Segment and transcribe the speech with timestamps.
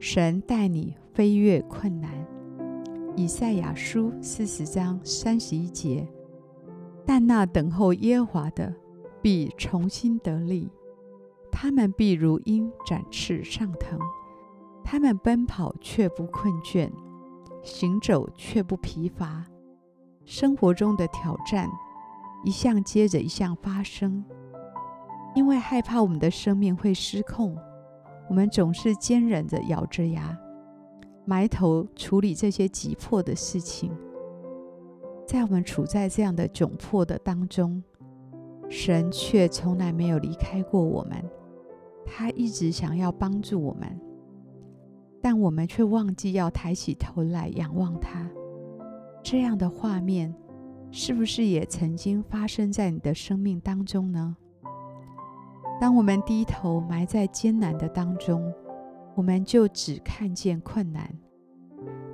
[0.00, 2.10] 神带你飞越困难”。
[3.14, 6.08] 以赛亚书四十章三十一节。
[7.04, 8.72] 但那等候耶和华的，
[9.20, 10.70] 必重新得力；
[11.50, 13.98] 他们必如鹰展翅上腾，
[14.84, 16.90] 他们奔跑却不困倦，
[17.62, 19.44] 行走却不疲乏。
[20.24, 21.68] 生活中的挑战
[22.44, 24.24] 一项接着一项发生。
[25.34, 27.56] 因为害怕我们的生命会失控，
[28.30, 30.38] 我们总是坚忍着咬着牙，
[31.24, 33.90] 埋头处理这些急迫的事情。
[35.26, 37.82] 在我们处在这样的窘迫的当中，
[38.68, 41.28] 神却从来没有离开过我们，
[42.06, 44.00] 他一直想要帮助我们，
[45.20, 48.30] 但我们却忘记要抬起头来仰望他。
[49.24, 50.32] 这样的画面，
[50.92, 54.36] 是不是也曾经发生在你的生命当中呢？
[55.80, 58.52] 当我们低头埋在艰难的当中，
[59.14, 61.06] 我们就只看见困难；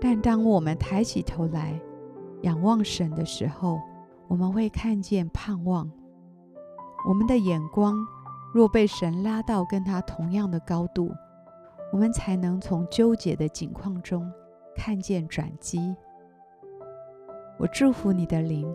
[0.00, 1.80] 但当我们抬起头来
[2.42, 3.80] 仰望神的时候，
[4.26, 5.88] 我们会看见盼望。
[7.08, 7.96] 我们的眼光
[8.52, 11.12] 若被神拉到跟他同样的高度，
[11.92, 14.28] 我们才能从纠结的境况中
[14.74, 15.94] 看见转机。
[17.58, 18.68] 我祝福你的灵，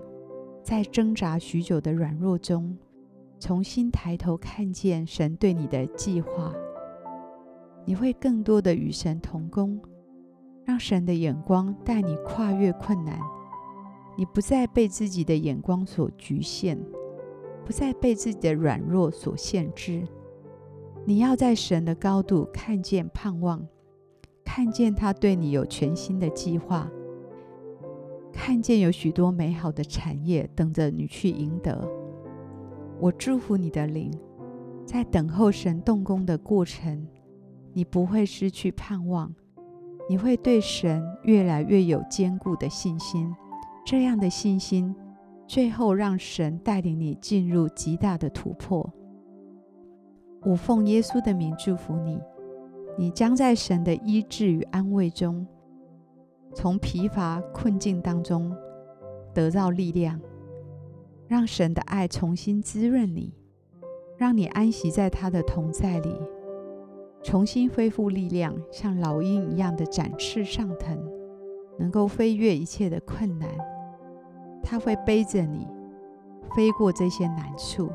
[0.63, 2.77] 在挣扎许久的软弱中，
[3.39, 6.53] 重新抬头看见神对你的计划，
[7.85, 9.79] 你会更多的与神同工，
[10.65, 13.19] 让神的眼光带你跨越困难。
[14.17, 16.77] 你不再被自己的眼光所局限，
[17.63, 20.03] 不再被自己的软弱所限制。
[21.05, 23.65] 你要在神的高度看见盼望，
[24.43, 26.89] 看见他对你有全新的计划，
[28.33, 31.87] 看见有许多美好的产业等着你去赢得。
[32.99, 34.11] 我祝福你的灵，
[34.85, 37.07] 在等候神动工的过程，
[37.73, 39.33] 你不会失去盼望，
[40.09, 43.33] 你会对神越来越有坚固的信心。
[43.85, 44.95] 这样的信心，
[45.45, 48.91] 最后让神带领你进入极大的突破。
[50.43, 52.19] 我奉耶稣的名祝福你，
[52.97, 55.45] 你将在神的医治与安慰中，
[56.55, 58.55] 从疲乏困境当中
[59.33, 60.19] 得到力量。
[61.27, 63.33] 让神的爱重新滋润你，
[64.17, 66.15] 让你安息在他的同在里，
[67.21, 70.97] 重新恢复力量，像老鹰一样的展翅上腾，
[71.77, 73.49] 能够飞越一切的困难。
[74.63, 75.67] 他会背着你
[76.55, 77.89] 飞过这些难处，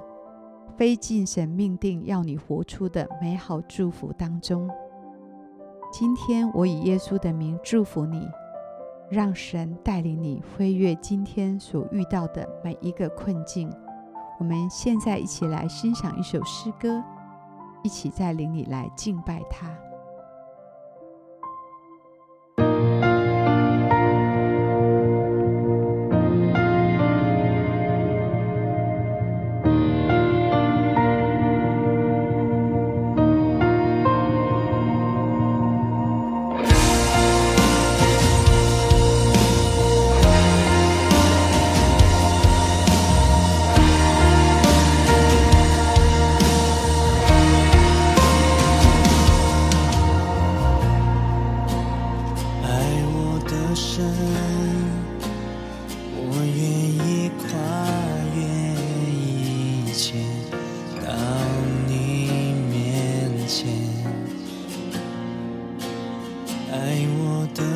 [0.77, 4.69] 飞进神命定要你活出的美好祝福当中。
[5.91, 8.27] 今天我以耶稣的名祝福你。
[9.13, 13.71] 让神带领你飞越今天所遇到的每一个困境。
[14.41, 17.05] 我们现在一起来欣赏一首诗歌，
[17.83, 19.71] 一起在灵里来敬拜他。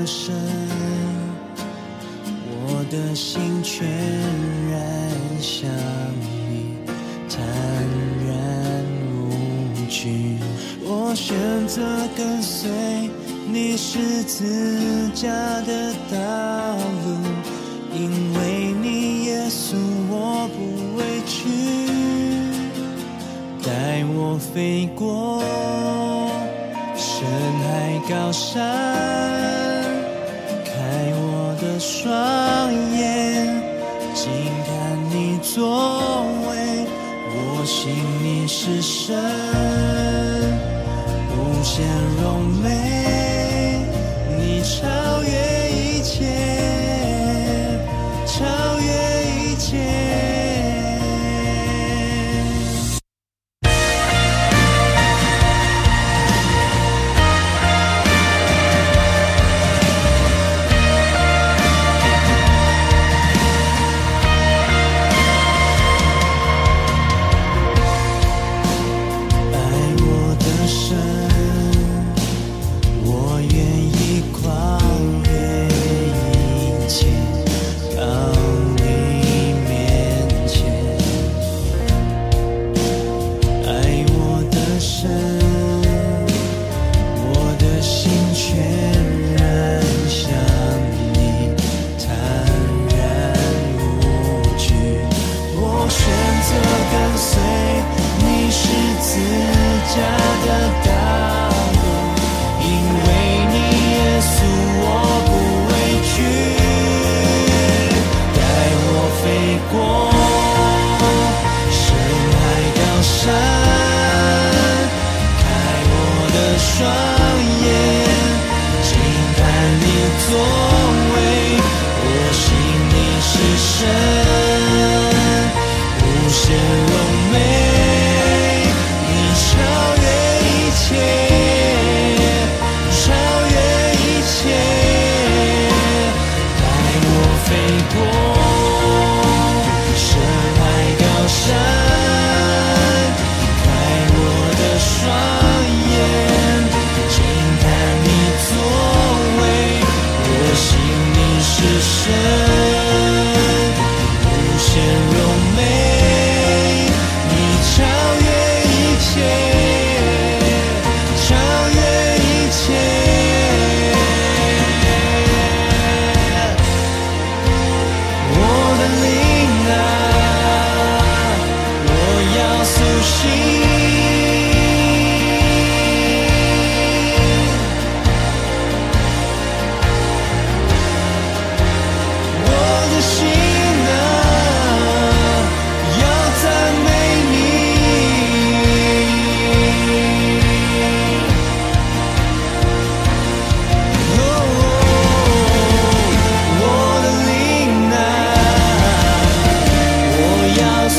[0.07, 0.33] 神，
[2.49, 3.89] 我的心全
[4.71, 4.79] 然
[5.41, 5.69] 向
[6.21, 6.79] 你
[7.29, 7.45] 坦
[8.25, 8.31] 然
[9.17, 9.19] 无
[9.89, 10.39] 惧。
[10.85, 11.37] 我选
[11.67, 11.83] 择
[12.17, 12.71] 跟随
[13.49, 15.29] 你十字架
[15.63, 17.19] 的道路，
[17.93, 19.75] 因为你耶稣
[20.09, 21.43] 我不畏惧，
[23.65, 25.43] 带我飞过
[28.09, 28.63] 高山，
[30.65, 30.71] 开
[31.17, 33.61] 我的双眼，
[34.15, 34.31] 静
[34.65, 34.71] 看
[35.11, 36.87] 你作为，
[37.35, 37.93] 我信
[38.23, 39.17] 你是神，
[41.33, 41.85] 无限
[42.23, 43.81] 荣美，
[44.39, 44.87] 你超
[45.23, 45.29] 越
[45.73, 46.66] 一切。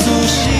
[0.07, 0.56] 熟悉。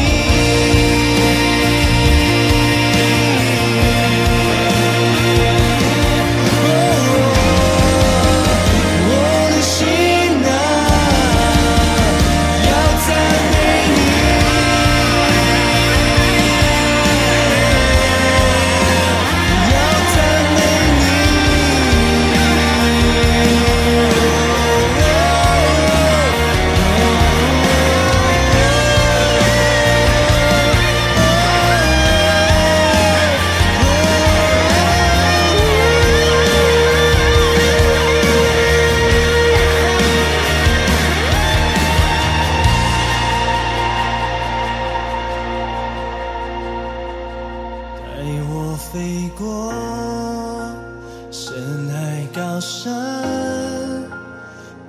[51.31, 52.92] 深海高山，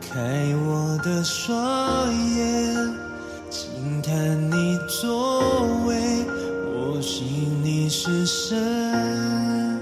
[0.00, 2.75] 开我的双眼，
[3.50, 4.12] 轻叹
[4.50, 6.25] 你作为
[6.66, 9.80] 我心里是神，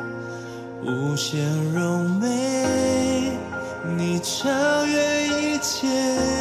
[0.85, 1.41] 无限
[1.73, 3.33] 柔美，
[3.97, 6.36] 你超越一切。